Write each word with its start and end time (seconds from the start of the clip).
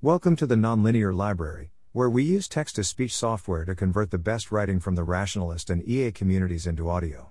Welcome 0.00 0.36
to 0.36 0.46
the 0.46 0.54
Nonlinear 0.54 1.12
Library, 1.12 1.72
where 1.90 2.08
we 2.08 2.22
use 2.22 2.46
text 2.46 2.76
to 2.76 2.84
speech 2.84 3.16
software 3.16 3.64
to 3.64 3.74
convert 3.74 4.12
the 4.12 4.16
best 4.16 4.52
writing 4.52 4.78
from 4.78 4.94
the 4.94 5.02
rationalist 5.02 5.70
and 5.70 5.82
EA 5.88 6.12
communities 6.12 6.68
into 6.68 6.88
audio. 6.88 7.30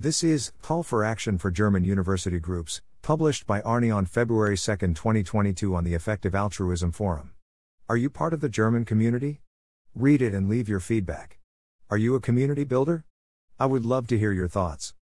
This 0.00 0.24
is 0.24 0.52
Call 0.62 0.82
for 0.82 1.04
Action 1.04 1.36
for 1.36 1.50
German 1.50 1.84
University 1.84 2.38
Groups, 2.38 2.80
published 3.02 3.46
by 3.46 3.60
Arne 3.60 3.90
on 3.90 4.06
February 4.06 4.56
2, 4.56 4.76
2022 4.94 5.74
on 5.74 5.84
the 5.84 5.92
Effective 5.92 6.34
Altruism 6.34 6.92
Forum. 6.92 7.32
Are 7.90 7.96
you 7.98 8.08
part 8.08 8.32
of 8.32 8.40
the 8.40 8.48
German 8.48 8.86
community? 8.86 9.42
Read 9.94 10.22
it 10.22 10.32
and 10.32 10.48
leave 10.48 10.66
your 10.66 10.80
feedback. 10.80 11.38
Are 11.90 11.98
you 11.98 12.14
a 12.14 12.20
community 12.20 12.64
builder? 12.64 13.04
I 13.60 13.66
would 13.66 13.84
love 13.84 14.06
to 14.06 14.18
hear 14.18 14.32
your 14.32 14.48
thoughts. 14.48 14.94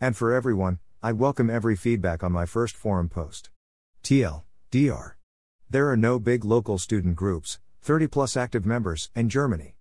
And 0.00 0.16
for 0.16 0.32
everyone, 0.32 0.78
I 1.02 1.12
welcome 1.12 1.50
every 1.50 1.76
feedback 1.76 2.24
on 2.24 2.32
my 2.32 2.46
first 2.46 2.74
forum 2.74 3.10
post. 3.10 3.50
TL, 4.02 4.44
DR. 4.70 5.18
There 5.74 5.90
are 5.90 5.96
no 5.96 6.20
big 6.20 6.44
local 6.44 6.78
student 6.78 7.16
groups, 7.16 7.58
30 7.82 8.06
plus 8.06 8.36
active 8.36 8.64
members, 8.64 9.10
in 9.16 9.28
Germany. 9.28 9.74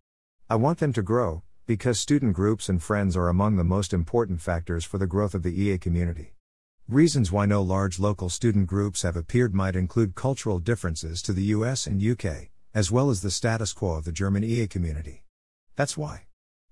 I 0.50 0.56
want 0.56 0.80
them 0.80 0.92
to 0.94 1.04
grow, 1.04 1.44
because 1.68 2.00
student 2.00 2.34
groups 2.34 2.68
and 2.68 2.82
friends 2.82 3.16
are 3.16 3.30
among 3.30 3.58
the 3.58 3.64
most 3.64 3.94
important 3.94 4.42
factors 4.42 4.84
for 4.84 4.98
the 4.98 5.06
growth 5.06 5.36
of 5.36 5.44
the 5.44 5.54
EA 5.54 5.78
community. 5.78 6.34
Reasons 6.88 7.32
why 7.32 7.46
no 7.46 7.62
large 7.62 8.00
local 8.00 8.30
student 8.30 8.66
groups 8.66 9.04
have 9.04 9.16
appeared 9.16 9.54
might 9.54 9.76
include 9.76 10.16
cultural 10.16 10.58
differences 10.58 11.22
to 11.22 11.32
the 11.32 11.54
US 11.58 11.86
and 11.86 12.02
UK, 12.02 12.50
as 12.74 12.90
well 12.90 13.12
as 13.12 13.22
the 13.22 13.30
status 13.30 13.72
quo 13.72 13.94
of 13.94 14.06
the 14.06 14.12
German 14.12 14.44
EA 14.44 14.66
community. 14.66 15.26
That's 15.76 15.96
why. 15.96 16.24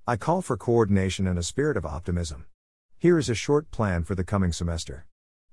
I 0.08 0.16
call 0.16 0.42
for 0.42 0.58
coordination 0.58 1.28
and 1.28 1.38
a 1.38 1.44
spirit 1.44 1.78
of 1.78 1.86
optimism. 1.86 2.48
Here 2.98 3.20
is 3.20 3.30
a 3.30 3.36
short 3.36 3.70
plan 3.70 4.04
for 4.04 4.16
the 4.16 4.24
coming 4.24 4.52
semester. 4.52 5.06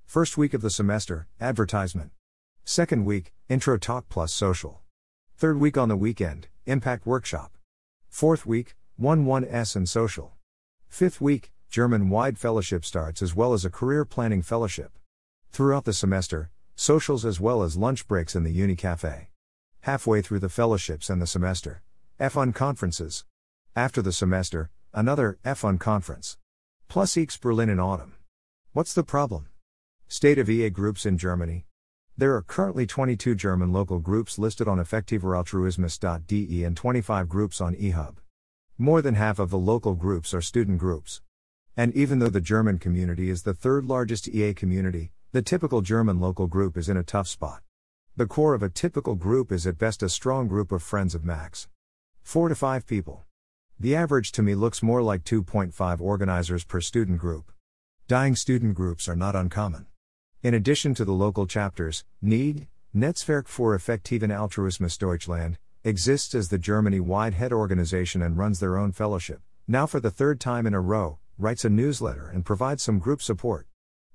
First 0.07 0.39
week 0.39 0.55
of 0.55 0.61
the 0.61 0.71
semester, 0.71 1.27
advertisement. 1.39 2.13
Second 2.63 3.05
week, 3.05 3.33
intro 3.47 3.77
talk 3.77 4.09
plus 4.09 4.31
social. 4.33 4.81
Third 5.37 5.59
week 5.59 5.77
on 5.77 5.89
the 5.89 5.95
weekend, 5.95 6.47
impact 6.65 7.05
workshop. 7.05 7.57
Fourth 8.09 8.45
week, 8.45 8.75
1 8.97 9.25
1S 9.25 9.75
and 9.75 9.87
social. 9.87 10.33
Fifth 10.87 11.21
week, 11.21 11.51
German 11.69 12.09
wide 12.09 12.37
fellowship 12.37 12.83
starts 12.83 13.21
as 13.21 13.35
well 13.35 13.53
as 13.53 13.63
a 13.63 13.69
career 13.69 14.03
planning 14.03 14.41
fellowship. 14.41 14.97
Throughout 15.51 15.85
the 15.85 15.93
semester, 15.93 16.51
socials 16.75 17.25
as 17.25 17.39
well 17.39 17.63
as 17.63 17.77
lunch 17.77 18.07
breaks 18.07 18.35
in 18.35 18.43
the 18.43 18.51
Uni 18.51 18.75
Cafe. 18.75 19.29
Halfway 19.81 20.21
through 20.21 20.39
the 20.39 20.49
fellowships 20.49 21.09
and 21.09 21.21
the 21.21 21.27
semester, 21.27 21.81
F1 22.19 22.53
conferences. 22.53 23.23
After 23.75 24.01
the 24.01 24.11
semester, 24.11 24.71
another 24.93 25.37
F1 25.45 25.79
conference. 25.79 26.37
Plus 26.87 27.15
EAGx 27.15 27.39
Berlin 27.39 27.69
in 27.69 27.79
autumn. 27.79 28.15
What's 28.73 28.93
the 28.93 29.03
problem? 29.03 29.47
State 30.07 30.39
of 30.39 30.49
EA 30.49 30.69
groups 30.69 31.05
in 31.05 31.17
Germany. 31.17 31.65
There 32.19 32.35
are 32.35 32.41
currently 32.41 32.85
22 32.85 33.33
German 33.35 33.71
local 33.71 33.99
groups 33.99 34.37
listed 34.37 34.67
on 34.67 34.77
effektiveraltruismus.de 34.77 36.63
and 36.65 36.75
25 36.75 37.29
groups 37.29 37.61
on 37.61 37.77
EA 37.77 37.91
Hub. 37.91 38.19
More 38.77 39.01
than 39.01 39.15
half 39.15 39.39
of 39.39 39.51
the 39.51 39.57
local 39.57 39.95
groups 39.95 40.33
are 40.33 40.41
student 40.41 40.79
groups. 40.79 41.21
And 41.77 41.95
even 41.95 42.19
though 42.19 42.27
the 42.27 42.41
German 42.41 42.77
community 42.77 43.29
is 43.29 43.43
the 43.43 43.53
third 43.53 43.85
largest 43.85 44.27
EA 44.27 44.53
community, 44.53 45.13
the 45.31 45.41
typical 45.41 45.79
German 45.79 46.19
local 46.19 46.47
group 46.47 46.75
is 46.75 46.89
in 46.89 46.97
a 46.97 47.03
tough 47.03 47.29
spot. 47.29 47.61
The 48.17 48.27
core 48.27 48.53
of 48.53 48.63
a 48.63 48.69
typical 48.69 49.15
group 49.15 49.49
is 49.49 49.65
at 49.65 49.77
best 49.77 50.03
a 50.03 50.09
strong 50.09 50.49
group 50.49 50.73
of 50.73 50.83
friends 50.83 51.15
of 51.15 51.23
max. 51.23 51.69
4 52.23 52.49
to 52.49 52.55
5 52.55 52.85
people. 52.85 53.23
The 53.79 53.95
average 53.95 54.33
to 54.33 54.43
me 54.43 54.55
looks 54.55 54.83
more 54.83 55.01
like 55.01 55.23
2.5 55.23 56.01
organizers 56.01 56.65
per 56.65 56.81
student 56.81 57.17
group. 57.17 57.49
Dying 58.09 58.35
student 58.35 58.75
groups 58.75 59.07
are 59.07 59.15
not 59.15 59.37
uncommon. 59.37 59.85
In 60.41 60.53
addition 60.53 60.93
to 60.93 61.03
the 61.03 61.11
local 61.11 61.45
chapters, 61.45 62.05
NEAD, 62.21 62.69
Netzwerk 62.95 63.47
für 63.47 63.75
effektiven 63.75 64.31
Altruismus 64.31 64.97
Deutschland, 64.97 65.57
exists 65.83 66.33
as 66.33 66.47
the 66.47 66.57
Germany 66.57 67.01
wide 67.01 67.33
head 67.33 67.51
organization 67.51 68.21
and 68.21 68.37
runs 68.37 68.61
their 68.61 68.77
own 68.77 68.93
fellowship, 68.93 69.41
now 69.67 69.85
for 69.85 69.99
the 69.99 70.09
third 70.09 70.39
time 70.39 70.65
in 70.65 70.73
a 70.73 70.79
row, 70.79 71.19
writes 71.37 71.65
a 71.65 71.69
newsletter 71.69 72.29
and 72.29 72.45
provides 72.45 72.81
some 72.81 72.99
group 72.99 73.21
support. 73.21 73.67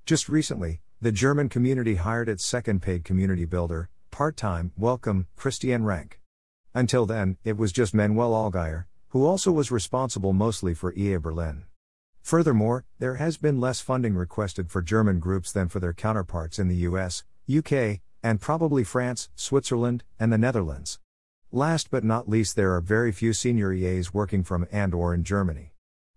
Just 0.07 0.27
recently, 0.27 0.81
the 0.99 1.11
German 1.11 1.47
community 1.47 1.93
hired 1.93 2.27
its 2.27 2.43
second 2.43 2.81
paid 2.81 3.03
community 3.03 3.45
builder, 3.45 3.91
part 4.09 4.35
time, 4.35 4.71
welcome, 4.75 5.27
Christian 5.35 5.85
Rank. 5.85 6.19
Until 6.73 7.05
then, 7.05 7.37
it 7.43 7.55
was 7.55 7.71
just 7.71 7.93
Manuel 7.93 8.31
Allgaier, 8.31 8.85
who 9.09 9.27
also 9.27 9.51
was 9.51 9.69
responsible 9.69 10.33
mostly 10.33 10.73
for 10.73 10.91
EA 10.93 11.17
Berlin. 11.17 11.65
Furthermore, 12.25 12.85
there 12.97 13.17
has 13.17 13.37
been 13.37 13.59
less 13.59 13.81
funding 13.81 14.15
requested 14.15 14.71
for 14.71 14.81
German 14.81 15.19
groups 15.19 15.51
than 15.51 15.69
for 15.69 15.79
their 15.79 15.93
counterparts 15.93 16.57
in 16.57 16.67
the 16.67 16.87
US, 16.87 17.23
UK, 17.47 17.99
and 18.23 18.41
probably 18.41 18.83
France, 18.83 19.29
Switzerland, 19.35 20.03
and 20.19 20.33
the 20.33 20.37
Netherlands. 20.39 20.97
Last 21.51 21.91
but 21.91 22.03
not 22.03 22.27
least, 22.27 22.55
there 22.55 22.73
are 22.73 22.81
very 22.81 23.11
few 23.11 23.31
senior 23.31 23.71
EAs 23.71 24.11
working 24.11 24.43
from 24.43 24.65
and 24.71 24.91
or 24.95 25.13
in 25.13 25.23
Germany. 25.23 25.73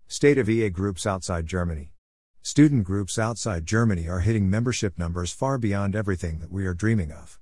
State 0.07 0.39
of 0.39 0.49
EA 0.49 0.71
groups 0.71 1.05
outside 1.05 1.45
Germany. 1.45 1.93
Student 2.41 2.85
groups 2.85 3.19
outside 3.19 3.67
Germany 3.67 4.09
are 4.09 4.21
hitting 4.21 4.49
membership 4.49 4.97
numbers 4.97 5.31
far 5.31 5.59
beyond 5.59 5.95
everything 5.95 6.39
that 6.39 6.51
we 6.51 6.65
are 6.65 6.73
dreaming 6.73 7.11
of. 7.11 7.39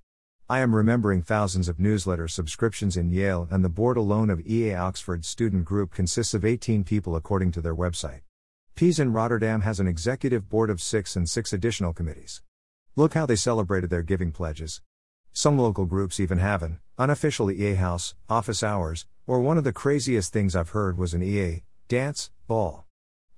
I 0.50 0.60
am 0.60 0.76
remembering 0.76 1.22
thousands 1.22 1.70
of 1.70 1.80
newsletter 1.80 2.28
subscriptions 2.28 2.98
in 2.98 3.12
Yale, 3.12 3.48
and 3.50 3.64
the 3.64 3.70
board 3.70 3.96
alone 3.96 4.30
of 4.30 4.46
EA 4.46 4.74
Oxford's 4.74 5.30
student 5.30 5.64
group 5.64 5.94
consists 5.94 6.34
of 6.34 6.44
18 6.44 6.84
people 6.84 7.16
according 7.16 7.54
to 7.54 7.62
their 7.62 7.74
website. 7.74 8.24
Peas 8.78 9.00
in 9.00 9.12
Rotterdam 9.12 9.62
has 9.62 9.80
an 9.80 9.88
executive 9.88 10.50
board 10.50 10.70
of 10.70 10.80
six 10.80 11.16
and 11.16 11.28
six 11.28 11.52
additional 11.52 11.94
committees. 11.94 12.44
Look 12.96 13.16
how 13.16 13.26
they 13.26 13.36
celebrated 13.36 13.90
their 13.90 14.04
giving 14.04 14.32
pledges. 14.32 14.84
Some 15.34 15.58
local 15.58 15.88
groups 15.88 16.20
even 16.20 16.38
have 16.38 16.62
an 16.62 16.80
unofficial 16.96 17.50
EA 17.50 17.74
house, 17.74 18.14
office 18.30 18.62
hours, 18.62 19.08
or 19.26 19.42
one 19.42 19.58
of 19.58 19.64
the 19.64 19.74
craziest 19.74 20.32
things 20.32 20.56
I've 20.56 20.78
heard 20.78 20.96
was 20.96 21.16
an 21.16 21.24
EA 21.24 21.64
dance 21.88 22.30
ball. 22.46 22.86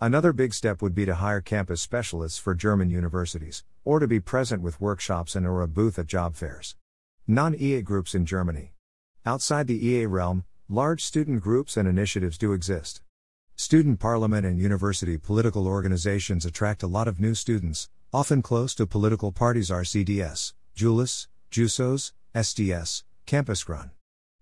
Another 0.02 0.34
big 0.34 0.54
step 0.54 0.82
would 0.82 0.94
be 0.94 1.06
to 1.06 1.16
hire 1.16 1.40
campus 1.40 1.82
specialists 1.82 2.38
for 2.38 2.54
German 2.54 2.90
universities, 2.90 3.64
or 3.86 4.00
to 4.00 4.08
be 4.10 4.20
present 4.20 4.62
with 4.62 4.82
workshops 4.82 5.38
and 5.38 5.48
or 5.48 5.62
a 5.62 5.70
booth 5.70 5.98
at 5.98 6.08
job 6.08 6.36
fairs. 6.36 6.76
Non-EA 7.28 7.82
groups 7.84 8.14
in 8.14 8.26
Germany. 8.26 8.74
Outside 9.26 9.68
the 9.68 9.88
EA 9.88 10.06
realm, 10.06 10.44
large 10.68 11.02
student 11.02 11.42
groups 11.42 11.78
and 11.78 11.88
initiatives 11.88 12.38
do 12.38 12.52
exist. 12.52 13.02
Student 13.62 14.00
parliament 14.00 14.46
and 14.46 14.58
university 14.58 15.18
political 15.18 15.68
organizations 15.68 16.46
attract 16.46 16.82
a 16.82 16.88
lot 16.88 17.10
of 17.10 17.20
new 17.20 17.36
students, 17.36 17.90
often 18.14 18.42
close 18.42 18.74
to 18.76 18.88
political 18.88 19.34
parties 19.34 19.70
RCDS, 19.70 20.54
Julis, 20.78 21.28
JUSOs, 21.52 22.14
SDS, 22.34 23.04
Campus 23.26 23.66
Campusgrün. 23.66 23.92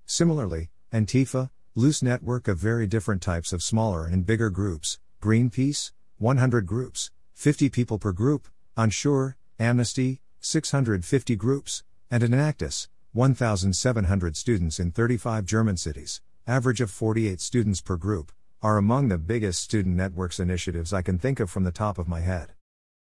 Similarly, 0.06 0.70
Antifa, 0.94 1.50
loose 1.74 2.04
network 2.04 2.48
of 2.48 2.60
very 2.60 2.86
different 2.86 3.24
types 3.24 3.52
of 3.52 3.64
smaller 3.64 4.06
and 4.06 4.24
bigger 4.24 4.52
groups, 4.52 5.00
Greenpeace, 5.20 5.94
100 6.20 6.68
groups, 6.68 7.10
50 7.34 7.70
people 7.70 7.98
per 7.98 8.12
group, 8.12 8.48
Unsure, 8.78 9.36
Amnesty, 9.60 10.22
650 10.42 11.36
groups, 11.36 11.84
and 12.12 12.22
Enactus, 12.22 12.88
1,700 13.14 14.38
students 14.38 14.80
in 14.80 14.92
35 14.92 15.44
German 15.44 15.76
cities, 15.76 16.22
average 16.46 16.82
of 16.82 16.92
48 16.92 17.42
students 17.42 17.82
per 17.82 17.98
group, 17.98 18.32
are 18.64 18.78
among 18.78 19.08
the 19.08 19.20
biggest 19.20 19.62
student 19.62 19.96
networks 19.96 20.40
initiatives 20.40 20.92
I 20.92 21.04
can 21.04 21.20
think 21.20 21.40
of 21.40 21.48
from 21.48 21.64
the 21.64 21.72
top 21.72 22.00
of 22.00 22.08
my 22.08 22.22
head. 22.22 22.54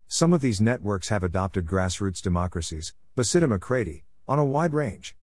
Some 0.07 0.31
of 0.31 0.41
these 0.41 0.61
networks 0.61 1.09
have 1.09 1.23
adopted 1.23 1.65
grassroots 1.65 2.21
democracies, 2.21 2.93
Basisdemokratie, 3.17 4.03
on 4.27 4.37
a 4.37 4.45
wide 4.45 4.75
range. 4.75 5.15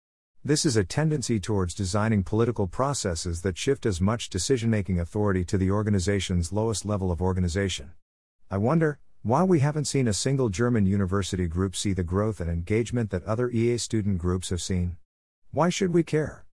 This 0.42 0.64
is 0.64 0.74
a 0.74 0.84
tendency 0.84 1.38
towards 1.38 1.74
designing 1.74 2.24
political 2.24 2.66
processes 2.66 3.42
that 3.42 3.58
shift 3.58 3.84
as 3.84 4.00
much 4.00 4.30
decision 4.30 4.70
making 4.70 4.98
authority 4.98 5.44
to 5.44 5.58
the 5.58 5.70
organization's 5.70 6.50
lowest 6.50 6.86
level 6.86 7.12
of 7.12 7.20
organization. 7.20 7.92
I 8.50 8.56
wonder 8.56 9.00
why 9.22 9.42
we 9.42 9.60
haven't 9.60 9.84
seen 9.84 10.08
a 10.08 10.14
single 10.14 10.48
German 10.48 10.86
university 10.86 11.46
group 11.46 11.76
see 11.76 11.92
the 11.92 12.02
growth 12.02 12.40
and 12.40 12.50
engagement 12.50 13.10
that 13.10 13.24
other 13.24 13.50
EA 13.50 13.76
student 13.76 14.16
groups 14.16 14.48
have 14.48 14.62
seen. 14.62 14.96
Why 15.50 15.68
should 15.68 15.92
we 15.92 16.02
care? 16.02 16.46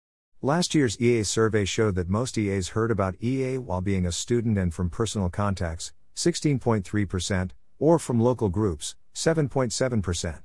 Last 0.46 0.76
year's 0.76 1.00
EA 1.00 1.24
survey 1.24 1.64
showed 1.64 1.96
that 1.96 2.08
most 2.08 2.38
EAs 2.38 2.68
heard 2.68 2.92
about 2.92 3.20
EA 3.20 3.58
while 3.58 3.80
being 3.80 4.06
a 4.06 4.12
student 4.12 4.56
and 4.56 4.72
from 4.72 4.88
personal 4.88 5.28
contacts, 5.28 5.92
16.3%, 6.14 7.50
or 7.80 7.98
from 7.98 8.20
local 8.20 8.48
groups, 8.48 8.94
7.7%. 9.12 10.42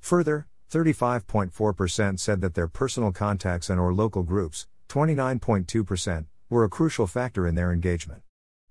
Further, 0.00 0.46
35.4% 0.72 2.18
said 2.18 2.40
that 2.40 2.54
their 2.54 2.68
personal 2.68 3.12
contacts 3.12 3.68
and 3.68 3.78
or 3.78 3.92
local 3.92 4.22
groups, 4.22 4.66
29.2%, 4.88 6.24
were 6.48 6.64
a 6.64 6.70
crucial 6.70 7.06
factor 7.06 7.46
in 7.46 7.54
their 7.54 7.70
engagement. 7.70 8.22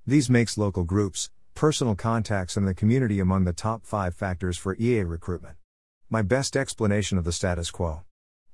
These 0.08 0.28
makes 0.28 0.58
local 0.58 0.86
groups, 0.86 1.30
personal 1.54 1.94
contacts 1.94 2.58
and 2.58 2.68
the 2.68 2.74
community 2.74 3.20
among 3.20 3.44
the 3.44 3.54
top 3.54 3.86
5 3.86 4.16
factors 4.16 4.58
for 4.58 4.76
EA 4.80 5.04
recruitment. 5.04 5.58
My 6.10 6.24
best 6.24 6.58
explanation 6.58 7.20
of 7.20 7.26
the 7.26 7.32
status 7.32 7.70
quo. 7.70 8.02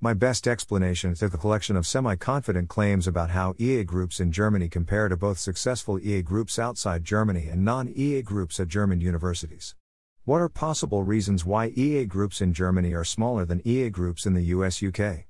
My 0.02 0.14
best 0.14 0.48
explanation 0.48 1.12
is 1.12 1.20
the 1.20 1.30
collection 1.30 1.76
of 1.76 1.86
semi 1.86 2.16
confident 2.16 2.70
claims 2.70 3.06
about 3.06 3.32
how 3.32 3.54
EA 3.58 3.84
groups 3.84 4.22
in 4.22 4.32
Germany 4.32 4.70
compare 4.70 5.10
to 5.10 5.18
both 5.18 5.38
successful 5.38 6.00
EA 6.00 6.22
groups 6.22 6.58
outside 6.58 7.04
Germany 7.04 7.50
and 7.50 7.66
non 7.66 7.90
EA 7.90 8.22
groups 8.22 8.62
at 8.62 8.70
German 8.70 9.02
universities. 9.02 9.76
What 10.24 10.40
are 10.40 10.48
possible 10.48 11.04
reasons 11.04 11.44
why 11.44 11.74
EA 11.76 12.06
groups 12.06 12.40
in 12.40 12.54
Germany 12.54 12.94
are 12.94 13.04
smaller 13.04 13.44
than 13.44 13.62
EA 13.68 13.90
groups 13.90 14.26
in 14.26 14.36
the 14.36 14.44
US 14.56 14.82
UK? 14.82 15.26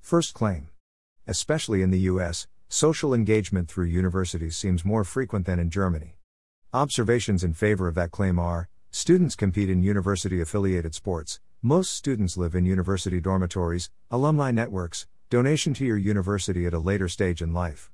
First 0.00 0.34
claim. 0.34 0.68
Especially 1.26 1.82
in 1.82 1.90
the 1.90 2.06
US, 2.12 2.46
social 2.68 3.12
engagement 3.14 3.68
through 3.68 3.86
universities 3.86 4.56
seems 4.56 4.84
more 4.84 5.02
frequent 5.02 5.46
than 5.46 5.58
in 5.58 5.68
Germany. 5.68 6.14
Observations 6.72 7.42
in 7.42 7.54
favor 7.54 7.88
of 7.88 7.96
that 7.96 8.12
claim 8.12 8.38
are 8.38 8.68
students 8.92 9.34
compete 9.34 9.68
in 9.68 9.82
university 9.82 10.40
affiliated 10.40 10.94
sports, 10.94 11.40
most 11.64 11.92
students 11.92 12.36
live 12.36 12.56
in 12.56 12.66
university 12.66 13.20
dormitories, 13.20 13.88
alumni 14.10 14.50
networks, 14.50 15.06
donation 15.30 15.72
to 15.72 15.84
your 15.84 15.96
university 15.96 16.66
at 16.66 16.74
a 16.74 16.78
later 16.80 17.08
stage 17.08 17.40
in 17.40 17.54
life. 17.54 17.88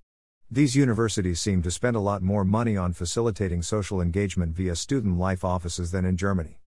These 0.51 0.75
universities 0.75 1.39
seem 1.39 1.61
to 1.61 1.71
spend 1.71 1.95
a 1.95 2.01
lot 2.01 2.23
more 2.23 2.47
money 2.47 2.79
on 2.79 2.95
facilitating 2.95 3.61
social 3.61 4.01
engagement 4.01 4.57
via 4.57 4.75
student 4.75 5.19
life 5.19 5.45
offices 5.45 5.91
than 5.91 6.07
in 6.07 6.17
Germany. 6.17 6.61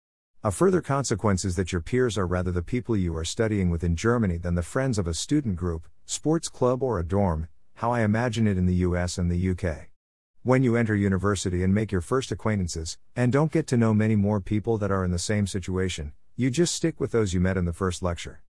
A 0.43 0.51
further 0.51 0.79
consequence 0.79 1.43
is 1.43 1.55
that 1.55 1.71
your 1.71 1.81
peers 1.81 2.19
are 2.19 2.27
rather 2.27 2.51
the 2.51 2.61
people 2.61 2.95
you 2.95 3.17
are 3.17 3.25
studying 3.25 3.71
with 3.71 3.83
in 3.83 3.95
Germany 3.95 4.37
than 4.37 4.53
the 4.53 4.61
friends 4.61 4.99
of 4.99 5.07
a 5.07 5.15
student 5.15 5.55
group, 5.55 5.87
sports 6.05 6.49
club, 6.49 6.83
or 6.83 6.99
a 6.99 7.03
dorm, 7.03 7.47
how 7.77 7.91
I 7.91 8.01
imagine 8.01 8.45
it 8.45 8.59
in 8.59 8.67
the 8.67 8.85
US 8.85 9.17
and 9.17 9.31
the 9.31 9.49
UK. 9.49 9.87
When 10.43 10.61
you 10.61 10.75
enter 10.75 10.95
university 10.95 11.63
and 11.63 11.73
make 11.73 11.91
your 11.91 12.01
first 12.01 12.31
acquaintances, 12.31 12.99
and 13.15 13.33
don't 13.33 13.51
get 13.51 13.65
to 13.67 13.77
know 13.77 13.95
many 13.95 14.15
more 14.15 14.39
people 14.39 14.77
that 14.77 14.91
are 14.91 15.03
in 15.03 15.09
the 15.09 15.17
same 15.17 15.47
situation, 15.47 16.13
you 16.41 16.49
just 16.49 16.73
stick 16.73 16.99
with 16.99 17.11
those 17.11 17.35
you 17.35 17.39
met 17.39 17.55
in 17.55 17.65
the 17.65 17.71
first 17.71 18.01
lecture. 18.01 18.41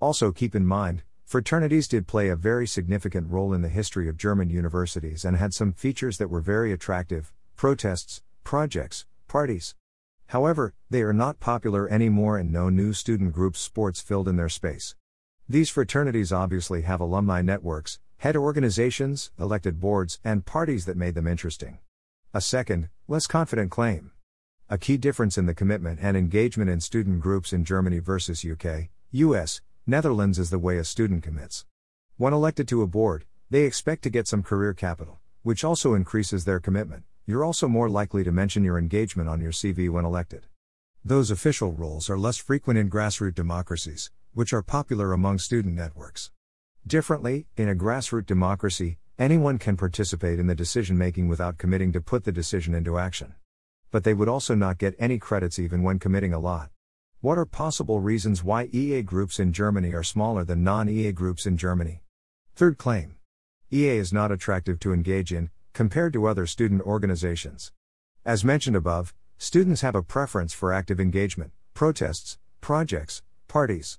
Also, 0.00 0.30
keep 0.32 0.54
in 0.54 0.66
mind, 0.66 1.02
Fraternities 1.24 1.88
did 1.88 2.06
play 2.06 2.28
a 2.28 2.36
very 2.36 2.66
significant 2.66 3.30
role 3.30 3.54
in 3.54 3.62
the 3.62 3.70
history 3.70 4.06
of 4.06 4.18
German 4.18 4.50
universities 4.50 5.24
and 5.24 5.34
had 5.34 5.54
some 5.54 5.72
features 5.72 6.18
that 6.18 6.28
were 6.28 6.42
very 6.42 6.72
attractive 6.72 7.32
protests, 7.56 8.22
projects, 8.44 9.06
parties. 9.28 9.74
However, 10.26 10.74
they 10.90 11.00
are 11.00 11.14
not 11.14 11.40
popular 11.40 11.88
anymore 11.88 12.36
and 12.36 12.52
no 12.52 12.68
new 12.68 12.92
student 12.92 13.32
groups 13.32 13.60
sports 13.60 14.02
filled 14.02 14.28
in 14.28 14.36
their 14.36 14.50
space. 14.50 14.94
These 15.48 15.70
fraternities 15.70 16.30
obviously 16.30 16.82
have 16.82 17.00
alumni 17.00 17.40
networks, 17.40 17.98
head 18.18 18.36
organizations, 18.36 19.30
elected 19.40 19.80
boards, 19.80 20.20
and 20.22 20.44
parties 20.44 20.84
that 20.84 20.98
made 20.98 21.14
them 21.14 21.26
interesting. 21.26 21.78
A 22.34 22.42
second, 22.42 22.90
less 23.06 23.26
confident 23.26 23.70
claim. 23.70 24.10
A 24.70 24.76
key 24.76 24.98
difference 24.98 25.38
in 25.38 25.46
the 25.46 25.54
commitment 25.54 25.98
and 26.02 26.14
engagement 26.14 26.68
in 26.68 26.82
student 26.82 27.20
groups 27.20 27.54
in 27.54 27.64
Germany 27.64 28.00
versus 28.00 28.44
UK, 28.44 28.90
US, 29.12 29.62
Netherlands 29.86 30.38
is 30.38 30.50
the 30.50 30.58
way 30.58 30.76
a 30.76 30.84
student 30.84 31.22
commits. 31.22 31.64
When 32.18 32.34
elected 32.34 32.68
to 32.68 32.82
a 32.82 32.86
board, 32.86 33.24
they 33.48 33.62
expect 33.62 34.02
to 34.02 34.10
get 34.10 34.28
some 34.28 34.42
career 34.42 34.74
capital, 34.74 35.20
which 35.42 35.64
also 35.64 35.94
increases 35.94 36.44
their 36.44 36.60
commitment. 36.60 37.04
You're 37.24 37.46
also 37.46 37.66
more 37.66 37.88
likely 37.88 38.24
to 38.24 38.30
mention 38.30 38.62
your 38.62 38.76
engagement 38.76 39.26
on 39.26 39.40
your 39.40 39.52
CV 39.52 39.88
when 39.88 40.04
elected. 40.04 40.44
Those 41.02 41.30
official 41.30 41.72
roles 41.72 42.10
are 42.10 42.18
less 42.18 42.36
frequent 42.36 42.78
in 42.78 42.90
grassroots 42.90 43.36
democracies, 43.36 44.10
which 44.34 44.52
are 44.52 44.60
popular 44.60 45.14
among 45.14 45.38
student 45.38 45.76
networks. 45.76 46.30
Differently, 46.86 47.46
in 47.56 47.70
a 47.70 47.74
grassroots 47.74 48.26
democracy, 48.26 48.98
anyone 49.18 49.56
can 49.56 49.78
participate 49.78 50.38
in 50.38 50.46
the 50.46 50.54
decision 50.54 50.98
making 50.98 51.26
without 51.26 51.56
committing 51.56 51.90
to 51.92 52.02
put 52.02 52.24
the 52.24 52.32
decision 52.32 52.74
into 52.74 52.98
action. 52.98 53.34
But 53.90 54.04
they 54.04 54.14
would 54.14 54.28
also 54.28 54.54
not 54.54 54.78
get 54.78 54.94
any 54.98 55.18
credits 55.18 55.58
even 55.58 55.82
when 55.82 55.98
committing 55.98 56.32
a 56.32 56.38
lot. 56.38 56.70
What 57.20 57.38
are 57.38 57.46
possible 57.46 58.00
reasons 58.00 58.44
why 58.44 58.68
EA 58.72 59.02
groups 59.02 59.40
in 59.40 59.52
Germany 59.52 59.92
are 59.92 60.02
smaller 60.02 60.44
than 60.44 60.62
non 60.62 60.88
EA 60.88 61.12
groups 61.12 61.46
in 61.46 61.56
Germany? 61.56 62.02
Third 62.54 62.78
claim 62.78 63.16
EA 63.70 63.98
is 63.98 64.12
not 64.12 64.32
attractive 64.32 64.78
to 64.80 64.92
engage 64.92 65.32
in, 65.32 65.50
compared 65.72 66.12
to 66.12 66.26
other 66.26 66.46
student 66.46 66.82
organizations. 66.82 67.72
As 68.24 68.44
mentioned 68.44 68.76
above, 68.76 69.14
students 69.36 69.80
have 69.82 69.94
a 69.94 70.02
preference 70.02 70.52
for 70.52 70.72
active 70.72 71.00
engagement, 71.00 71.52
protests, 71.74 72.38
projects, 72.60 73.22
parties. 73.46 73.98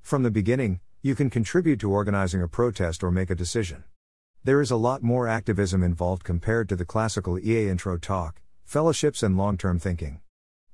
From 0.00 0.22
the 0.22 0.30
beginning, 0.30 0.80
you 1.02 1.14
can 1.14 1.30
contribute 1.30 1.80
to 1.80 1.90
organizing 1.90 2.42
a 2.42 2.48
protest 2.48 3.02
or 3.02 3.10
make 3.10 3.30
a 3.30 3.34
decision. 3.34 3.84
There 4.44 4.60
is 4.60 4.70
a 4.70 4.76
lot 4.76 5.02
more 5.02 5.28
activism 5.28 5.82
involved 5.82 6.24
compared 6.24 6.68
to 6.68 6.76
the 6.76 6.84
classical 6.84 7.38
EA 7.38 7.68
intro 7.68 7.96
talk, 7.96 8.40
fellowships, 8.70 9.24
and 9.24 9.36
long 9.36 9.58
term 9.58 9.80
thinking. 9.80 10.20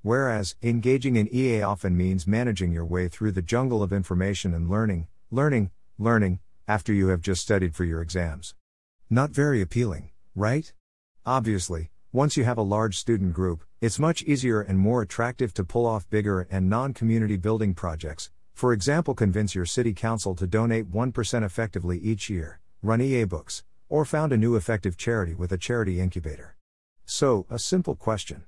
Whereas, 0.02 0.54
engaging 0.62 1.16
in 1.16 1.34
EA 1.34 1.62
often 1.62 1.96
means 1.96 2.26
managing 2.26 2.70
your 2.70 2.84
way 2.84 3.08
through 3.08 3.32
the 3.32 3.40
jungle 3.40 3.82
of 3.82 3.90
information 3.90 4.52
and 4.52 4.68
learning, 4.68 5.08
learning, 5.30 5.70
learning, 5.98 6.40
after 6.68 6.92
you 6.92 7.08
have 7.08 7.22
just 7.22 7.40
studied 7.40 7.74
for 7.74 7.84
your 7.84 8.02
exams. 8.02 8.54
Not 9.08 9.30
very 9.30 9.62
appealing, 9.62 10.10
right? 10.34 10.70
Obviously, 11.24 11.90
once 12.12 12.36
you 12.36 12.44
have 12.44 12.58
a 12.58 12.62
large 12.76 12.98
student 12.98 13.32
group, 13.32 13.64
it's 13.80 13.98
much 13.98 14.22
easier 14.24 14.60
and 14.60 14.78
more 14.78 15.00
attractive 15.00 15.54
to 15.54 15.64
pull 15.64 15.86
off 15.86 16.10
bigger 16.10 16.46
and 16.50 16.68
non 16.68 16.92
community 16.92 17.38
building 17.38 17.72
projects. 17.72 18.30
For 18.52 18.74
example, 18.74 19.14
convince 19.14 19.54
your 19.54 19.64
city 19.64 19.94
council 19.94 20.34
to 20.34 20.46
donate 20.46 20.92
1% 20.92 21.42
effectively 21.42 21.98
each 22.00 22.28
year, 22.28 22.60
run 22.82 23.00
EA 23.00 23.24
books, 23.24 23.64
or 23.88 24.04
found 24.04 24.34
a 24.34 24.36
new 24.36 24.54
effective 24.54 24.98
charity 24.98 25.34
with 25.34 25.50
a 25.50 25.58
charity 25.58 25.98
incubator. 25.98 26.55
So, 27.08 27.46
a 27.48 27.60
simple 27.60 27.94
question 27.94 28.46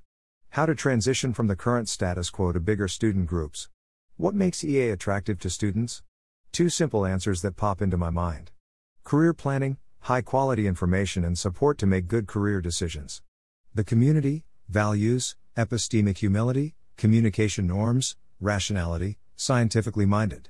how 0.49 0.65
to 0.65 0.75
transition 0.75 1.33
from 1.33 1.47
the 1.47 1.55
current 1.55 1.87
status 1.87 2.29
quo 2.29 2.51
to 2.51 2.59
bigger 2.59 2.89
student 2.89 3.27
groups. 3.27 3.69
What 4.17 4.35
makes 4.35 4.65
EA 4.65 4.89
attractive 4.89 5.39
to 5.39 5.49
students? 5.49 6.03
Two 6.51 6.67
simple 6.67 7.05
answers 7.05 7.41
that 7.41 7.55
pop 7.55 7.81
into 7.81 7.97
my 7.97 8.09
mind 8.09 8.51
career 9.05 9.33
planning, 9.33 9.77
high 10.01 10.21
quality 10.21 10.67
information, 10.67 11.23
and 11.23 11.37
support 11.37 11.77
to 11.77 11.87
make 11.87 12.09
good 12.09 12.27
career 12.27 12.59
decisions. 12.59 13.21
The 13.73 13.85
community, 13.85 14.43
values, 14.67 15.37
epistemic 15.55 16.17
humility, 16.17 16.75
communication 16.97 17.65
norms, 17.65 18.17
rationality, 18.41 19.19
scientifically 19.37 20.05
minded. 20.05 20.49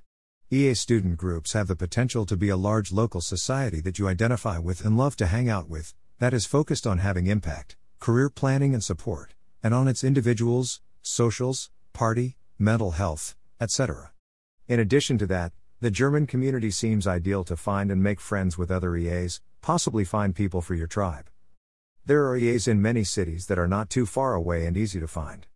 EA 0.49 0.73
student 0.73 1.17
groups 1.17 1.53
have 1.53 1.67
the 1.67 1.75
potential 1.75 2.25
to 2.25 2.35
be 2.35 2.49
a 2.49 2.57
large 2.57 2.91
local 2.91 3.21
society 3.21 3.81
that 3.81 3.99
you 3.99 4.07
identify 4.07 4.57
with 4.57 4.83
and 4.83 4.97
love 4.97 5.15
to 5.17 5.27
hang 5.27 5.47
out 5.47 5.69
with, 5.69 5.93
that 6.17 6.33
is 6.33 6.47
focused 6.47 6.87
on 6.87 6.97
having 6.97 7.27
impact, 7.27 7.77
career 7.99 8.29
planning, 8.29 8.73
and 8.73 8.83
support 8.83 9.33
and 9.63 9.73
on 9.73 9.87
its 9.87 10.03
individuals, 10.03 10.81
socials, 11.01 11.69
party, 11.93 12.37
mental 12.57 12.91
health, 12.91 13.35
etc. 13.59 14.11
In 14.67 14.79
addition 14.79 15.17
to 15.17 15.27
that, 15.27 15.51
the 15.81 15.91
German 15.91 16.27
community 16.27 16.71
seems 16.71 17.07
ideal 17.07 17.43
to 17.45 17.55
find 17.55 17.91
and 17.91 18.03
make 18.03 18.19
friends 18.19 18.57
with 18.57 18.71
other 18.71 18.95
EAs, 18.95 19.41
possibly 19.61 20.03
find 20.03 20.35
people 20.35 20.61
for 20.61 20.75
your 20.75 20.87
tribe. 20.87 21.29
There 22.05 22.27
are 22.27 22.37
EAs 22.37 22.67
in 22.67 22.81
many 22.81 23.03
cities 23.03 23.47
that 23.47 23.59
are 23.59 23.67
not 23.67 23.89
too 23.89 24.05
far 24.05 24.33
away 24.33 24.65
and 24.65 24.75
easy 24.75 24.99
to 24.99 25.07
find. 25.07 25.47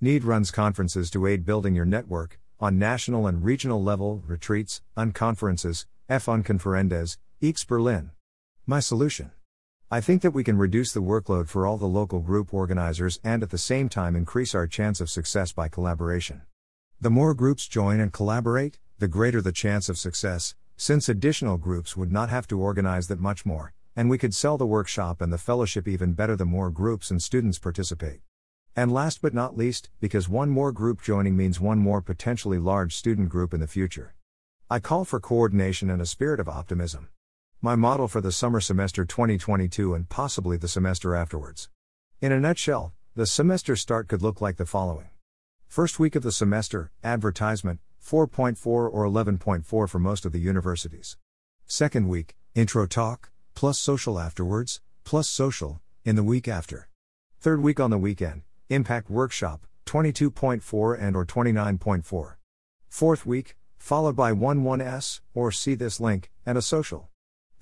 NEAD 0.00 0.24
runs 0.24 0.50
conferences 0.50 1.10
to 1.10 1.26
aid 1.26 1.44
building 1.44 1.74
your 1.74 1.84
network, 1.84 2.38
on 2.60 2.78
national 2.78 3.26
and 3.26 3.44
regional 3.44 3.82
level, 3.82 4.22
retreats, 4.26 4.82
unconferences, 4.96 5.86
F 6.08 6.26
Unkonferendes, 6.26 7.18
EAGx 7.42 7.66
Berlin. 7.66 8.10
My 8.66 8.80
solution. 8.80 9.30
I 9.88 10.00
think 10.00 10.22
that 10.22 10.32
we 10.32 10.42
can 10.42 10.58
reduce 10.58 10.90
the 10.90 10.98
workload 10.98 11.46
for 11.46 11.64
all 11.64 11.76
the 11.76 11.86
local 11.86 12.18
group 12.18 12.52
organizers 12.52 13.20
and 13.22 13.44
at 13.44 13.50
the 13.50 13.56
same 13.56 13.88
time 13.88 14.16
increase 14.16 14.52
our 14.52 14.66
chance 14.66 15.00
of 15.00 15.08
success 15.08 15.52
by 15.52 15.68
collaboration. 15.68 16.42
The 17.00 17.08
more 17.08 17.34
groups 17.34 17.68
join 17.68 18.00
and 18.00 18.12
collaborate, 18.12 18.80
the 18.98 19.06
greater 19.06 19.40
the 19.40 19.52
chance 19.52 19.88
of 19.88 19.96
success, 19.96 20.56
since 20.76 21.08
additional 21.08 21.56
groups 21.56 21.96
would 21.96 22.10
not 22.10 22.30
have 22.30 22.48
to 22.48 22.58
organize 22.58 23.06
that 23.06 23.20
much 23.20 23.46
more, 23.46 23.74
and 23.94 24.10
we 24.10 24.18
could 24.18 24.34
sell 24.34 24.58
the 24.58 24.66
workshop 24.66 25.20
and 25.20 25.32
the 25.32 25.38
fellowship 25.38 25.86
even 25.86 26.14
better 26.14 26.34
the 26.34 26.44
more 26.44 26.70
groups 26.70 27.12
and 27.12 27.22
students 27.22 27.60
participate. 27.60 28.18
And 28.74 28.90
last 28.90 29.22
but 29.22 29.34
not 29.34 29.56
least, 29.56 29.88
because 30.00 30.28
one 30.28 30.50
more 30.50 30.72
group 30.72 31.00
joining 31.00 31.36
means 31.36 31.60
one 31.60 31.78
more 31.78 32.02
potentially 32.02 32.58
large 32.58 32.96
student 32.96 33.28
group 33.28 33.54
in 33.54 33.60
the 33.60 33.68
future. 33.68 34.16
I 34.68 34.80
call 34.80 35.04
for 35.04 35.20
coordination 35.20 35.90
and 35.90 36.02
a 36.02 36.06
spirit 36.06 36.40
of 36.40 36.48
optimism. 36.48 37.08
My 37.62 37.74
model 37.74 38.06
for 38.06 38.20
the 38.20 38.32
summer 38.32 38.60
semester 38.60 39.06
2022 39.06 39.94
and 39.94 40.06
possibly 40.10 40.58
the 40.58 40.68
semester 40.68 41.16
afterwards. 41.16 41.70
In 42.20 42.30
a 42.30 42.38
nutshell, 42.38 42.92
the 43.14 43.24
semester 43.24 43.76
start 43.76 44.08
could 44.08 44.20
look 44.20 44.42
like 44.42 44.58
the 44.58 44.66
following. 44.66 45.08
First 45.66 45.98
week 45.98 46.14
of 46.14 46.22
the 46.22 46.32
semester, 46.32 46.92
advertisement, 47.02 47.80
4.4 48.04 48.66
or 48.66 48.90
11.4 48.90 49.64
for 49.64 49.98
most 49.98 50.26
of 50.26 50.32
the 50.32 50.38
universities. 50.38 51.16
Second 51.66 52.08
week, 52.08 52.36
intro 52.54 52.86
talk, 52.86 53.30
plus 53.54 53.78
social 53.78 54.18
afterwards, 54.18 54.82
plus 55.04 55.26
social, 55.26 55.80
in 56.04 56.14
the 56.14 56.22
week 56.22 56.46
after. 56.46 56.88
Third 57.40 57.62
week 57.62 57.80
on 57.80 57.90
the 57.90 57.98
weekend, 57.98 58.42
impact 58.68 59.08
workshop, 59.08 59.66
22.4 59.86 61.00
and 61.00 61.16
or 61.16 61.24
29.4. 61.24 62.34
Fourth 62.86 63.24
week, 63.24 63.56
followed 63.78 64.14
by 64.14 64.32
1 64.32 64.62
1S, 64.62 65.20
or 65.32 65.50
see 65.50 65.74
this 65.74 66.00
link, 66.00 66.30
and 66.44 66.58
a 66.58 66.62
social. 66.62 67.08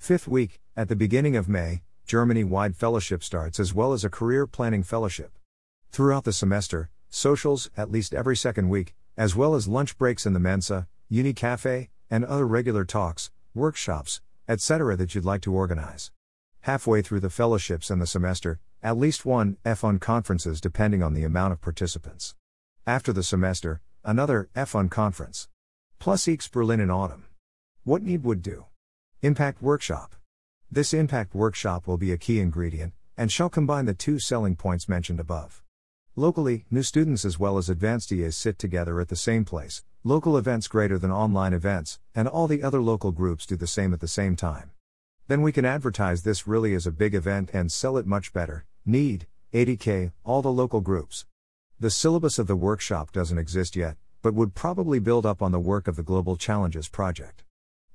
Fifth 0.05 0.27
week, 0.27 0.59
at 0.77 0.87
the 0.87 0.95
beginning 0.95 1.35
of 1.35 1.49
May, 1.49 1.81
Germany 2.05 2.43
wide 2.43 2.75
fellowship 2.75 3.23
starts 3.23 3.59
as 3.59 3.73
well 3.73 3.91
as 3.91 4.05
a 4.05 4.07
career 4.07 4.45
planning 4.45 4.83
fellowship. 4.83 5.39
Throughout 5.91 6.25
the 6.25 6.31
semester, 6.31 6.91
socials 7.09 7.71
at 7.75 7.89
least 7.89 8.13
every 8.13 8.35
second 8.35 8.69
week, 8.69 8.93
as 9.17 9.35
well 9.35 9.55
as 9.55 9.67
lunch 9.67 9.97
breaks 9.97 10.27
in 10.27 10.33
the 10.33 10.39
Mensa, 10.39 10.87
Uni 11.09 11.33
Cafe, 11.33 11.89
and 12.07 12.23
other 12.23 12.45
regular 12.45 12.85
talks, 12.85 13.31
workshops, 13.55 14.21
etc. 14.47 14.95
that 14.95 15.15
you'd 15.15 15.25
like 15.25 15.41
to 15.41 15.51
organize. 15.51 16.11
Halfway 16.61 17.01
through 17.01 17.21
the 17.21 17.31
fellowships 17.31 17.89
and 17.89 17.99
the 17.99 18.05
semester, 18.05 18.59
at 18.83 18.97
least 18.97 19.25
one 19.25 19.57
F 19.65 19.83
on 19.83 19.97
conferences 19.97 20.61
depending 20.61 21.01
on 21.01 21.15
the 21.15 21.23
amount 21.23 21.51
of 21.51 21.61
participants. 21.61 22.35
After 22.85 23.11
the 23.11 23.23
semester, 23.23 23.81
another 24.03 24.49
F 24.55 24.75
on 24.75 24.87
conference. 24.87 25.47
Plus 25.97 26.27
EAGx 26.27 26.51
Berlin 26.51 26.79
in 26.79 26.91
autumn. 26.91 27.25
What 27.83 28.03
NEAD 28.03 28.23
would 28.23 28.43
do. 28.43 28.65
Impact 29.25 29.59
Workshop. 29.59 30.13
This 30.69 30.93
Impact 30.93 31.33
Workshop 31.33 31.87
will 31.87 31.97
be 31.97 32.11
a 32.11 32.17
key 32.17 32.39
ingredient, 32.39 32.93
and 33.17 33.31
shall 33.31 33.49
combine 33.49 33.85
the 33.85 33.95
two 33.95 34.19
selling 34.19 34.55
points 34.55 34.87
mentioned 34.87 35.19
above. 35.19 35.63
Locally, 36.15 36.67
new 36.69 36.83
students 36.83 37.25
as 37.25 37.39
well 37.39 37.57
as 37.57 37.67
advanced 37.67 38.11
EAs 38.11 38.37
sit 38.37 38.59
together 38.59 38.99
at 38.99 39.07
the 39.07 39.15
same 39.15 39.43
place, 39.43 39.83
local 40.03 40.37
events 40.37 40.67
greater 40.67 40.99
than 40.99 41.09
online 41.09 41.53
events, 41.53 41.99
and 42.13 42.27
all 42.27 42.45
the 42.45 42.61
other 42.61 42.83
local 42.83 43.11
groups 43.11 43.47
do 43.47 43.55
the 43.55 43.65
same 43.65 43.95
at 43.95 43.99
the 43.99 44.07
same 44.07 44.35
time. 44.35 44.69
Then 45.27 45.41
we 45.41 45.51
can 45.51 45.65
advertise 45.65 46.21
this 46.21 46.45
really 46.45 46.75
as 46.75 46.85
a 46.85 46.91
big 46.91 47.15
event 47.15 47.49
and 47.51 47.71
sell 47.71 47.97
it 47.97 48.05
much 48.05 48.31
better. 48.31 48.67
NEAD, 48.85 49.25
80k, 49.53 50.11
all 50.23 50.43
the 50.43 50.51
local 50.51 50.81
groups. 50.81 51.25
The 51.79 51.89
syllabus 51.89 52.37
of 52.37 52.45
the 52.45 52.55
workshop 52.55 53.11
doesn't 53.11 53.39
exist 53.39 53.75
yet, 53.75 53.97
but 54.21 54.35
would 54.35 54.53
probably 54.53 54.99
build 54.99 55.25
up 55.25 55.41
on 55.41 55.51
the 55.51 55.59
work 55.59 55.87
of 55.87 55.95
the 55.95 56.03
Global 56.03 56.37
Challenges 56.37 56.87
Project. 56.87 57.43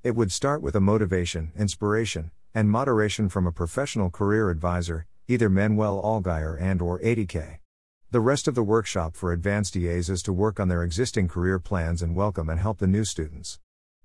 It 0.02 0.16
would 0.16 0.32
start 0.32 0.62
with 0.62 0.74
a 0.74 0.80
motivation, 0.80 1.52
inspiration, 1.58 2.30
and 2.54 2.70
moderation 2.70 3.28
from 3.28 3.46
a 3.46 3.52
professional 3.52 4.08
career 4.08 4.48
advisor, 4.48 5.06
either 5.28 5.50
Manuel 5.50 6.00
Allgaier 6.02 6.58
and 6.58 6.80
or 6.80 6.98
80K. 7.00 7.58
The 8.10 8.20
rest 8.20 8.48
of 8.48 8.54
the 8.54 8.62
workshop 8.62 9.14
for 9.14 9.30
advanced 9.30 9.76
EAs 9.76 10.08
is 10.08 10.22
to 10.22 10.32
work 10.32 10.58
on 10.58 10.68
their 10.68 10.82
existing 10.82 11.28
career 11.28 11.58
plans 11.58 12.00
and 12.00 12.16
welcome 12.16 12.48
and 12.48 12.58
help 12.58 12.78
the 12.78 12.86
new 12.86 13.04
students. 13.04 13.58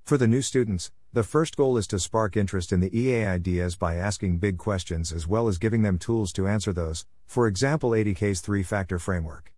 For 0.03 0.17
the 0.17 0.27
new 0.27 0.41
students, 0.41 0.91
the 1.13 1.23
first 1.23 1.55
goal 1.55 1.77
is 1.77 1.87
to 1.87 1.97
spark 1.97 2.35
interest 2.35 2.73
in 2.73 2.81
the 2.81 2.93
EA 2.93 3.23
ideas 3.23 3.77
by 3.77 3.95
asking 3.95 4.39
big 4.39 4.57
questions 4.57 5.13
as 5.13 5.25
well 5.25 5.47
as 5.47 5.57
giving 5.57 5.83
them 5.83 5.97
tools 5.97 6.33
to 6.33 6.45
answer 6.45 6.73
those, 6.73 7.05
for 7.25 7.47
example 7.47 7.91
80K's 7.91 8.41
three 8.41 8.63
factor 8.63 8.99
framework. 8.99 9.53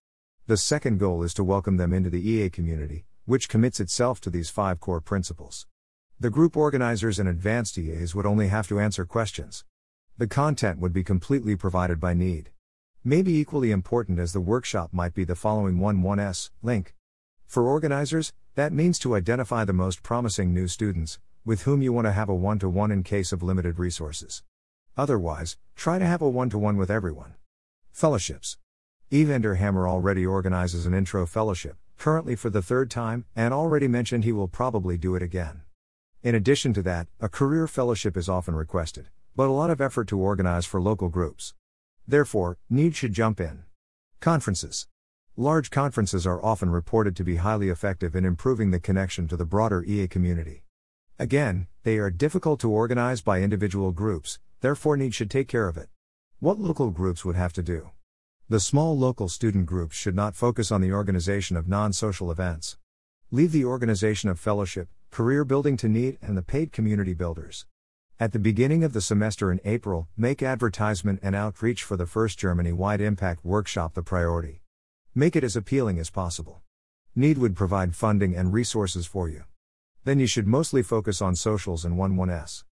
The 0.46 0.56
second 0.56 1.00
goal 1.00 1.24
is 1.24 1.34
to 1.34 1.44
welcome 1.44 1.78
them 1.78 1.94
into 1.94 2.12
the 2.12 2.30
EA 2.30 2.52
community, 2.52 3.06
which 3.26 3.50
commits 3.50 3.80
itself 3.80 4.22
to 4.22 4.30
these 4.30 4.52
five 4.52 4.80
core 4.80 5.02
principles. 5.02 5.66
The 6.20 6.32
group 6.32 6.58
organizers 6.58 7.20
and 7.20 7.30
advanced 7.30 7.78
EAs 7.78 8.16
would 8.16 8.26
only 8.26 8.48
have 8.48 8.68
to 8.70 8.80
answer 8.80 9.06
questions. 9.06 9.64
The 10.18 10.26
content 10.26 10.80
would 10.80 10.92
be 10.92 11.04
completely 11.04 11.56
provided 11.56 12.00
by 12.00 12.16
NEAD. 12.16 12.50
Maybe 13.04 13.38
equally 13.38 13.70
important 13.70 14.18
as 14.18 14.34
the 14.34 14.42
workshop 14.42 14.90
might 14.92 15.14
be 15.14 15.26
the 15.26 15.36
following 15.36 15.78
1 15.78 16.02
1S 16.02 16.50
link. 16.64 16.96
For 17.46 17.68
organizers, 17.68 18.34
that 18.56 18.74
means 18.74 18.98
to 19.00 19.16
identify 19.16 19.64
the 19.64 19.74
most 19.74 20.02
promising 20.02 20.56
new 20.56 20.68
students, 20.68 21.20
with 21.46 21.62
whom 21.62 21.84
you 21.84 21.94
want 21.94 22.08
to 22.08 22.14
have 22.14 22.30
a 22.30 22.34
one 22.34 22.58
to 22.60 22.68
one 22.68 22.90
in 22.90 23.04
case 23.04 23.32
of 23.32 23.44
limited 23.44 23.78
resources. 23.78 24.42
Otherwise, 24.98 25.56
try 25.76 26.00
to 26.00 26.06
have 26.08 26.24
a 26.24 26.28
one 26.28 26.50
to 26.50 26.58
one 26.58 26.78
with 26.78 26.90
everyone. 26.90 27.36
Fellowships. 27.92 28.58
Evander 29.14 29.54
Hammer 29.54 29.88
already 29.88 30.26
organizes 30.26 30.88
an 30.88 30.96
intro 30.96 31.28
fellowship, 31.28 31.78
currently 32.00 32.36
for 32.36 32.50
the 32.50 32.64
third 32.64 32.90
time, 32.90 33.26
and 33.36 33.54
already 33.54 33.88
mentioned 33.88 34.24
he 34.24 34.32
will 34.32 34.48
probably 34.48 34.98
do 34.98 35.14
it 35.14 35.22
again. 35.22 35.62
In 36.28 36.36
addition 36.36 36.74
to 36.74 36.82
that, 36.82 37.08
a 37.22 37.30
career 37.30 37.68
fellowship 37.68 38.18
is 38.18 38.28
often 38.28 38.54
requested, 38.54 39.08
but 39.34 39.48
a 39.48 39.54
lot 39.54 39.70
of 39.70 39.80
effort 39.80 40.10
to 40.10 40.20
organize 40.20 40.66
for 40.66 40.82
local 40.82 41.08
groups. 41.08 41.54
Therefore, 42.06 42.58
NEAD 42.70 42.98
should 42.98 43.14
jump 43.14 43.40
in. 43.40 43.64
Conferences. 44.20 44.90
Large 45.38 45.70
conferences 45.70 46.28
are 46.28 46.44
often 46.44 46.70
reported 46.70 47.16
to 47.16 47.24
be 47.24 47.38
highly 47.38 47.70
effective 47.70 48.14
in 48.14 48.26
improving 48.26 48.72
the 48.72 48.80
connection 48.82 49.30
to 49.30 49.38
the 49.38 49.46
broader 49.46 49.86
EA 49.86 50.10
community. 50.10 50.66
Again, 51.18 51.68
they 51.84 51.98
are 51.98 52.12
difficult 52.12 52.60
to 52.60 52.72
organize 52.72 53.22
by 53.22 53.40
individual 53.40 53.94
groups, 53.94 54.38
therefore, 54.60 54.98
NEAD 54.98 55.16
should 55.16 55.32
take 55.32 55.48
care 55.48 55.70
of 55.70 55.78
it. 55.78 55.88
What 56.42 56.60
local 56.60 56.92
groups 56.92 57.24
would 57.24 57.38
have 57.38 57.54
to 57.54 57.64
do? 57.64 57.92
The 58.50 58.60
small 58.60 58.98
local 58.98 59.30
student 59.30 59.66
groups 59.66 59.96
should 59.96 60.14
not 60.14 60.36
focus 60.36 60.74
on 60.74 60.82
the 60.82 60.92
organization 60.92 61.56
of 61.56 61.70
non 61.70 61.94
social 61.94 62.30
events. 62.30 62.76
Leave 63.32 63.54
the 63.54 63.64
organization 63.64 64.30
of 64.30 64.42
fellowship, 64.42 64.90
career 65.18 65.44
building 65.44 65.76
to 65.76 65.90
NEAD, 65.90 66.16
and 66.22 66.38
the 66.38 66.44
paid 66.44 66.72
community 66.72 67.16
builders. 67.16 67.66
At 68.20 68.34
the 68.34 68.38
beginning 68.38 68.84
of 68.84 68.94
the 68.94 69.02
semester 69.02 69.52
in 69.52 69.60
April, 69.66 70.08
make 70.16 70.44
advertisement 70.44 71.22
and 71.24 71.36
outreach 71.36 71.84
for 71.84 71.98
the 71.98 72.06
first 72.06 72.38
Germany 72.38 72.72
wide 72.72 73.02
impact 73.02 73.44
workshop 73.44 73.96
the 73.96 74.04
priority. 74.04 74.62
Make 75.16 75.36
it 75.36 75.44
as 75.44 75.56
appealing 75.56 75.98
as 75.98 76.12
possible. 76.12 76.62
NEAD 77.16 77.40
would 77.40 77.56
provide 77.56 77.96
funding 77.96 78.36
and 78.36 78.54
resources 78.54 79.08
for 79.08 79.28
you. 79.28 79.46
Then 80.04 80.20
you 80.20 80.28
should 80.28 80.46
mostly 80.46 80.84
focus 80.84 81.20
on 81.20 81.36
socials 81.36 81.84
and 81.84 81.98
11S. 81.98 82.64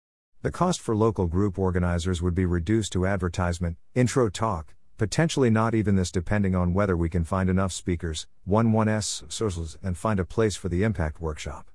The 0.44 0.52
cost 0.52 0.80
for 0.82 0.96
local 0.96 1.26
group 1.26 1.58
organizers 1.58 2.22
would 2.22 2.36
be 2.36 2.46
reduced 2.46 2.94
to 2.94 3.08
advertisement, 3.08 3.78
intro 3.96 4.30
talk, 4.30 4.76
potentially 5.00 5.50
not 5.50 5.74
even 5.74 5.96
this 5.96 6.12
depending 6.12 6.54
on 6.54 6.76
whether 6.76 6.96
we 6.96 7.10
can 7.10 7.24
find 7.24 7.50
enough 7.50 7.72
speakers, 7.72 8.28
11S 8.48 9.34
socials, 9.34 9.80
and 9.82 9.98
find 9.98 10.20
a 10.20 10.26
place 10.26 10.56
for 10.56 10.70
the 10.70 10.84
impact 10.84 11.20
workshop. 11.20 11.72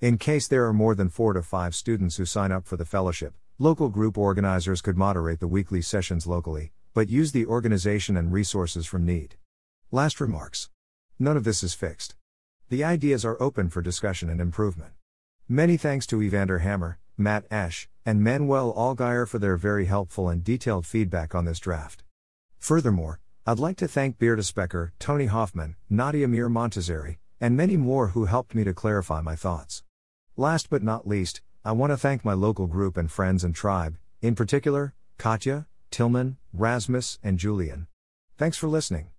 In 0.00 0.16
case 0.16 0.48
there 0.48 0.64
are 0.64 0.72
more 0.72 0.94
than 0.94 1.10
4 1.10 1.34
to 1.34 1.42
5 1.42 1.74
students 1.74 2.16
who 2.16 2.24
sign 2.24 2.50
up 2.50 2.64
for 2.64 2.78
the 2.78 2.86
fellowship, 2.86 3.34
local 3.58 3.90
group 3.90 4.16
organizers 4.16 4.80
could 4.80 4.96
moderate 4.96 5.40
the 5.40 5.46
weekly 5.46 5.82
sessions 5.82 6.26
locally, 6.26 6.72
but 6.94 7.10
use 7.10 7.32
the 7.32 7.44
organization 7.44 8.16
and 8.16 8.32
resources 8.32 8.86
from 8.86 9.04
NEAD. 9.04 9.36
Last 9.90 10.18
remarks. 10.18 10.70
None 11.18 11.36
of 11.36 11.44
this 11.44 11.62
is 11.62 11.74
fixed. 11.74 12.14
The 12.70 12.82
ideas 12.82 13.26
are 13.26 13.36
open 13.42 13.68
for 13.68 13.82
discussion 13.82 14.30
and 14.30 14.40
improvement. 14.40 14.92
Many 15.46 15.76
thanks 15.76 16.06
to 16.06 16.22
Evander 16.22 16.60
Hammer, 16.60 16.98
Matt 17.18 17.44
Ash, 17.50 17.86
and 18.06 18.24
Manuel 18.24 18.72
Allgaier 18.72 19.28
for 19.28 19.38
their 19.38 19.58
very 19.58 19.84
helpful 19.84 20.30
and 20.30 20.42
detailed 20.42 20.86
feedback 20.86 21.34
on 21.34 21.44
this 21.44 21.58
draft. 21.58 22.04
Furthermore, 22.58 23.20
I'd 23.46 23.58
like 23.58 23.76
to 23.76 23.86
thank 23.86 24.16
Beerta 24.16 24.50
Specker, 24.50 24.92
Tony 24.98 25.26
Hoffman, 25.26 25.76
Nadia 25.90 26.26
Mir 26.26 26.48
Montazeri, 26.48 27.18
and 27.38 27.54
many 27.54 27.76
more 27.76 28.08
who 28.08 28.24
helped 28.24 28.54
me 28.54 28.64
to 28.64 28.72
clarify 28.72 29.20
my 29.20 29.36
thoughts. 29.36 29.82
Last 30.36 30.70
but 30.70 30.82
not 30.82 31.08
least, 31.08 31.42
I 31.64 31.72
want 31.72 31.90
to 31.90 31.96
thank 31.96 32.24
my 32.24 32.32
local 32.32 32.66
group 32.66 32.96
and 32.96 33.10
friends 33.10 33.44
and 33.44 33.54
tribe, 33.54 33.98
in 34.22 34.34
particular, 34.34 34.94
Katya, 35.18 35.66
Tillman, 35.90 36.36
Rasmus, 36.52 37.18
and 37.22 37.38
Julian. 37.38 37.88
Thanks 38.38 38.56
for 38.56 38.68
listening. 38.68 39.10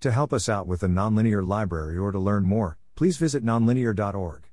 To 0.00 0.10
help 0.10 0.32
us 0.32 0.48
out 0.48 0.66
with 0.66 0.80
the 0.80 0.88
Nonlinear 0.88 1.46
Library 1.46 1.96
or 1.96 2.12
to 2.12 2.18
learn 2.18 2.44
more, 2.44 2.78
please 2.96 3.18
visit 3.18 3.44
nonlinear.org. 3.44 4.48